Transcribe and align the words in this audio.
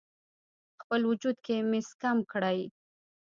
خپل 0.81 1.01
وجود 1.11 1.37
کې 1.45 1.55
مس 1.69 1.87
کم 2.01 2.17
کړئ: 2.31 2.59